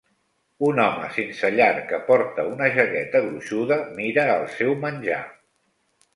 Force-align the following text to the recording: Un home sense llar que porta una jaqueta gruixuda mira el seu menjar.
Un 0.69 0.79
home 0.85 1.09
sense 1.17 1.51
llar 1.59 1.67
que 1.91 1.99
porta 2.07 2.47
una 2.55 2.71
jaqueta 2.79 3.23
gruixuda 3.27 3.79
mira 4.01 4.27
el 4.39 4.51
seu 4.57 4.77
menjar. 4.89 5.23